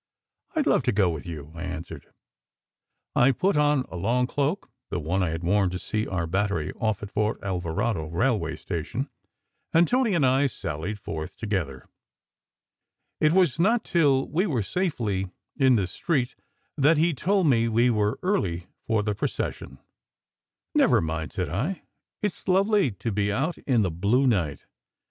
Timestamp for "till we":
13.83-14.47